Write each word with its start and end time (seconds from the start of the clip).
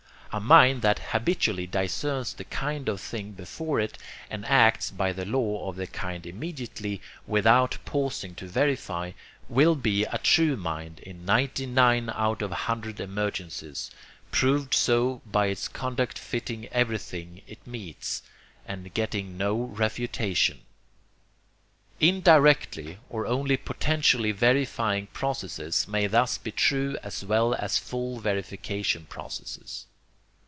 A 0.33 0.39
mind 0.39 0.81
that 0.81 0.99
habitually 1.11 1.67
discerns 1.67 2.33
the 2.33 2.45
kind 2.45 2.87
of 2.87 3.01
thing 3.01 3.33
before 3.33 3.81
it, 3.81 3.97
and 4.29 4.45
acts 4.45 4.89
by 4.89 5.11
the 5.11 5.25
law 5.25 5.67
of 5.67 5.75
the 5.75 5.87
kind 5.87 6.25
immediately, 6.25 7.01
without 7.27 7.77
pausing 7.83 8.33
to 8.35 8.47
verify, 8.47 9.11
will 9.49 9.75
be 9.75 10.05
a 10.05 10.17
'true' 10.19 10.55
mind 10.55 11.01
in 11.01 11.25
ninety 11.25 11.65
nine 11.65 12.09
out 12.13 12.41
of 12.41 12.49
a 12.53 12.63
hundred 12.63 13.01
emergencies, 13.01 13.91
proved 14.31 14.73
so 14.73 15.21
by 15.25 15.47
its 15.47 15.67
conduct 15.67 16.17
fitting 16.17 16.67
everything 16.69 17.41
it 17.45 17.67
meets, 17.67 18.23
and 18.65 18.93
getting 18.93 19.35
no 19.37 19.59
refutation. 19.61 20.61
INDIRECTLY 21.99 22.99
OR 23.09 23.25
ONLY 23.27 23.57
POTENTIALLY 23.57 24.31
VERIFYING 24.31 25.07
PROCESSES 25.07 25.89
MAY 25.89 26.07
THUS 26.07 26.37
BE 26.37 26.53
TRUE 26.53 26.97
AS 27.03 27.25
WELL 27.25 27.53
AS 27.55 27.77
FULL 27.77 28.19
VERIFICATION 28.21 29.07
PROCESSES. 29.09 29.87